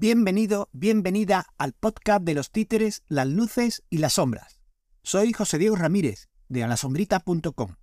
[0.00, 4.60] Bienvenido, bienvenida al podcast de los títeres, las luces y las sombras.
[5.02, 7.74] Soy José Diego Ramírez, de alasombrita.com.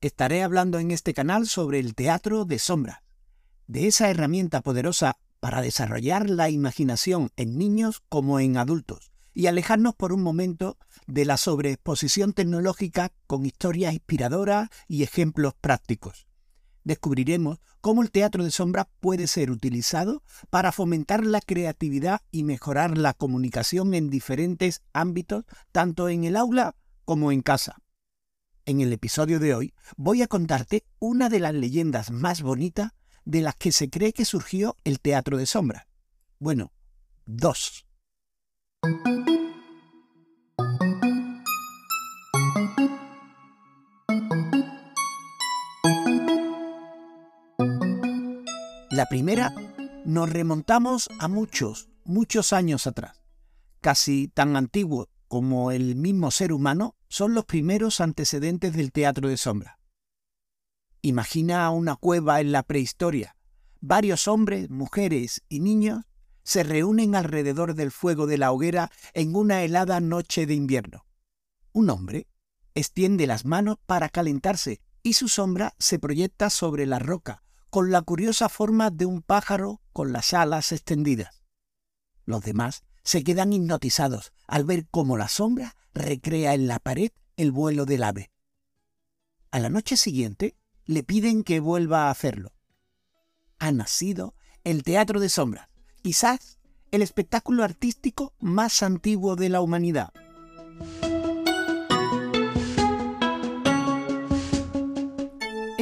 [0.00, 3.02] Estaré hablando en este canal sobre el teatro de sombras,
[3.68, 9.94] de esa herramienta poderosa para desarrollar la imaginación en niños como en adultos y alejarnos
[9.94, 10.76] por un momento
[11.06, 16.26] de la sobreexposición tecnológica con historias inspiradoras y ejemplos prácticos
[16.84, 22.96] descubriremos cómo el teatro de sombras puede ser utilizado para fomentar la creatividad y mejorar
[22.96, 26.74] la comunicación en diferentes ámbitos, tanto en el aula
[27.04, 27.76] como en casa.
[28.66, 32.92] En el episodio de hoy voy a contarte una de las leyendas más bonitas
[33.24, 35.86] de las que se cree que surgió el teatro de sombras.
[36.38, 36.72] Bueno,
[37.26, 37.86] dos.
[48.90, 49.54] La primera
[50.04, 53.22] nos remontamos a muchos, muchos años atrás.
[53.80, 59.36] Casi tan antiguo como el mismo ser humano son los primeros antecedentes del teatro de
[59.36, 59.78] sombra.
[61.02, 63.36] Imagina una cueva en la prehistoria.
[63.80, 66.04] Varios hombres, mujeres y niños
[66.42, 71.06] se reúnen alrededor del fuego de la hoguera en una helada noche de invierno.
[71.72, 72.26] Un hombre
[72.74, 78.02] extiende las manos para calentarse y su sombra se proyecta sobre la roca, con la
[78.02, 81.42] curiosa forma de un pájaro con las alas extendidas.
[82.24, 87.52] Los demás se quedan hipnotizados al ver cómo la sombra recrea en la pared el
[87.52, 88.30] vuelo del ave.
[89.50, 92.52] A la noche siguiente le piden que vuelva a hacerlo.
[93.58, 95.68] Ha nacido el teatro de sombras,
[96.02, 96.58] quizás
[96.90, 100.12] el espectáculo artístico más antiguo de la humanidad.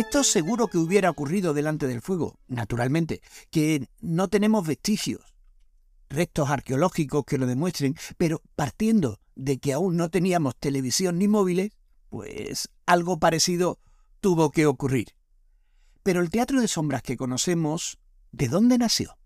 [0.08, 3.20] Esto seguro que hubiera ocurrido delante del fuego, naturalmente,
[3.50, 5.20] que no tenemos vestigios,
[6.08, 11.72] restos arqueológicos que lo demuestren, pero partiendo de que aún no teníamos televisión ni móviles,
[12.08, 13.80] pues algo parecido
[14.22, 15.08] tuvo que ocurrir.
[16.02, 17.98] Pero el teatro de sombras que conocemos,
[18.32, 19.18] ¿de dónde nació?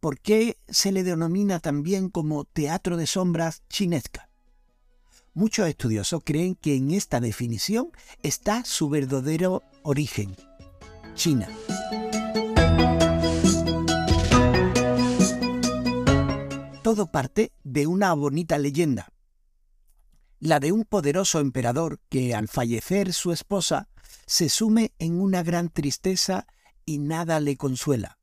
[0.00, 4.28] ¿Por qué se le denomina también como teatro de sombras chinesca?
[5.38, 7.92] Muchos estudiosos creen que en esta definición
[8.24, 10.36] está su verdadero origen,
[11.14, 11.48] China.
[16.82, 19.12] Todo parte de una bonita leyenda,
[20.40, 23.88] la de un poderoso emperador que al fallecer su esposa
[24.26, 26.46] se sume en una gran tristeza
[26.86, 28.18] y nada le consuela,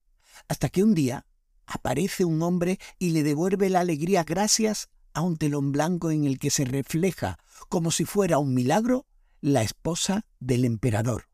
[0.48, 1.26] hasta que un día
[1.68, 6.40] aparece un hombre y le devuelve la alegría gracias a un telón blanco en el
[6.40, 7.38] que se refleja,
[7.70, 9.06] como si fuera un milagro,
[9.42, 11.30] la esposa del emperador.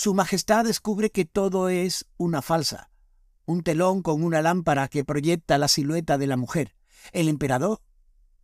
[0.00, 2.88] Su Majestad descubre que todo es una falsa,
[3.46, 6.76] un telón con una lámpara que proyecta la silueta de la mujer.
[7.10, 7.80] El emperador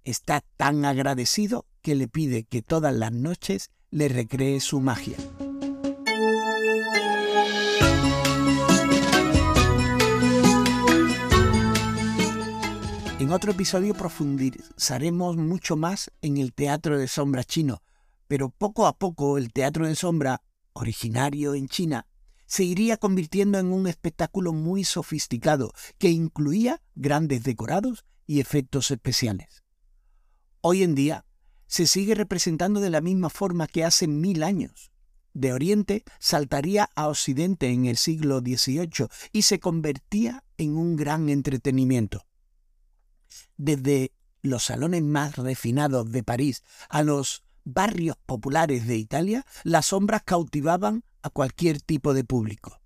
[0.03, 5.17] está tan agradecido que le pide que todas las noches le recree su magia.
[13.21, 17.81] En otro episodio profundizaremos mucho más en el teatro de sombra chino,
[18.27, 20.43] pero poco a poco el teatro de sombra,
[20.75, 22.07] originario en China,
[22.47, 29.65] se iría convirtiendo en un espectáculo muy sofisticado que incluía grandes decorados y efectos especiales.
[30.61, 31.25] Hoy en día
[31.67, 34.91] se sigue representando de la misma forma que hace mil años.
[35.33, 41.29] De Oriente saltaría a Occidente en el siglo XVIII y se convertía en un gran
[41.29, 42.25] entretenimiento.
[43.57, 44.13] Desde
[44.43, 51.05] los salones más refinados de París a los barrios populares de Italia, las sombras cautivaban
[51.23, 52.81] a cualquier tipo de público.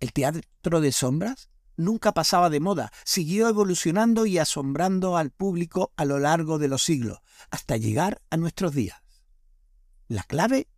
[0.00, 6.04] El teatro de sombras nunca pasaba de moda, siguió evolucionando y asombrando al público a
[6.04, 7.18] lo largo de los siglos,
[7.50, 9.02] hasta llegar a nuestros días.
[10.08, 10.68] La clave,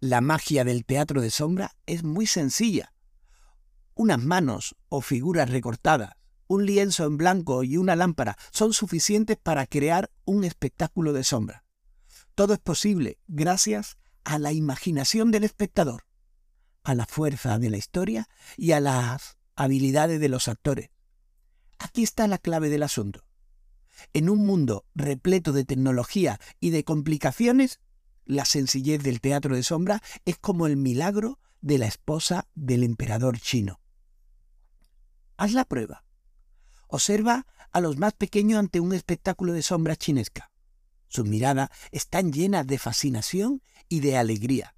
[0.00, 2.92] la magia del teatro de sombra es muy sencilla.
[3.94, 6.14] Unas manos o figuras recortadas,
[6.48, 11.64] un lienzo en blanco y una lámpara son suficientes para crear un espectáculo de sombra.
[12.34, 16.06] Todo es posible gracias a la imaginación del espectador,
[16.82, 20.90] a la fuerza de la historia y a las habilidades de los actores.
[21.78, 23.24] Aquí está la clave del asunto.
[24.12, 27.80] En un mundo repleto de tecnología y de complicaciones,
[28.24, 33.38] la sencillez del teatro de sombra es como el milagro de la esposa del emperador
[33.38, 33.80] chino.
[35.36, 36.04] Haz la prueba.
[36.88, 40.51] Observa a los más pequeños ante un espectáculo de sombra chinesca.
[41.12, 44.74] Sus miradas están llenas de fascinación y de alegría.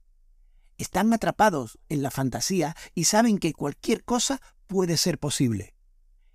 [0.78, 5.76] Están atrapados en la fantasía y saben que cualquier cosa puede ser posible.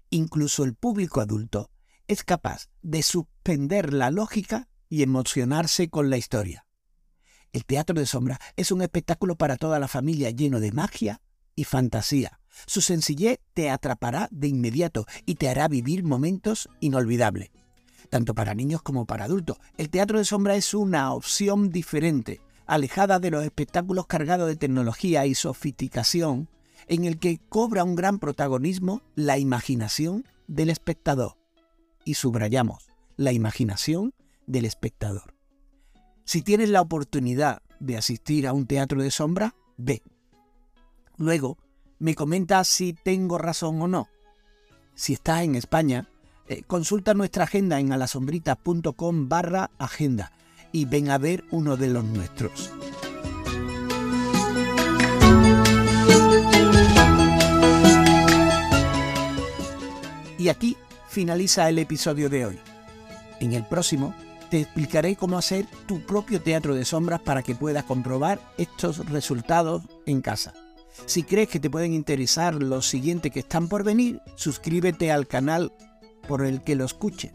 [0.09, 1.69] incluso el público adulto,
[2.07, 6.65] es capaz de suspender la lógica y emocionarse con la historia.
[7.51, 11.21] El teatro de sombra es un espectáculo para toda la familia lleno de magia
[11.55, 12.39] y fantasía.
[12.65, 17.51] Su sencillez te atrapará de inmediato y te hará vivir momentos inolvidables.
[18.09, 23.19] Tanto para niños como para adultos, el teatro de sombra es una opción diferente, alejada
[23.19, 26.49] de los espectáculos cargados de tecnología y sofisticación,
[26.87, 31.37] en el que cobra un gran protagonismo la imaginación del espectador.
[32.03, 34.13] Y subrayamos, la imaginación
[34.47, 35.35] del espectador.
[36.25, 40.01] Si tienes la oportunidad de asistir a un teatro de sombra, ve.
[41.17, 41.57] Luego,
[41.99, 44.07] me comenta si tengo razón o no.
[44.95, 46.09] Si estás en España,
[46.49, 50.31] eh, consulta nuestra agenda en alasombrita.com barra agenda
[50.71, 52.71] y ven a ver uno de los nuestros.
[60.39, 60.75] Y aquí
[61.07, 62.59] finaliza el episodio de hoy.
[63.39, 64.15] En el próximo
[64.49, 69.83] te explicaré cómo hacer tu propio teatro de sombras para que puedas comprobar estos resultados
[70.07, 70.53] en casa.
[71.05, 75.71] Si crees que te pueden interesar los siguientes que están por venir, suscríbete al canal
[76.29, 77.31] por el que lo escuches.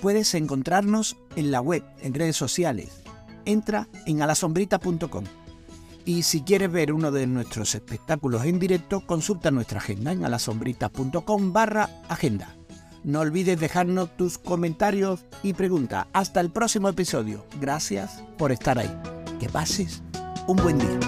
[0.00, 3.02] Puedes encontrarnos en la web, en redes sociales.
[3.44, 5.24] Entra en alasombrita.com.
[6.04, 11.52] Y si quieres ver uno de nuestros espectáculos en directo, consulta nuestra agenda en alasombrita.com
[11.52, 12.56] barra agenda.
[13.04, 16.06] No olvides dejarnos tus comentarios y preguntas.
[16.12, 17.46] Hasta el próximo episodio.
[17.60, 18.92] Gracias por estar ahí.
[19.38, 20.02] Que pases
[20.48, 20.98] un buen día.